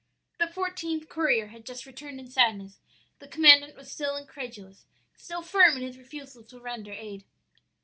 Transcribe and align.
"The 0.39 0.47
fourteenth 0.47 1.09
courier 1.09 1.49
had 1.49 1.63
just 1.63 1.85
returned 1.85 2.19
in 2.19 2.25
sadness; 2.27 2.79
the 3.19 3.27
commandant 3.27 3.75
was 3.75 3.91
still 3.91 4.15
incredulous; 4.15 4.87
still 5.15 5.43
firm 5.43 5.75
in 5.77 5.83
his 5.83 5.95
refusal 5.99 6.43
to 6.45 6.59
render 6.59 6.91
aid. 6.91 7.23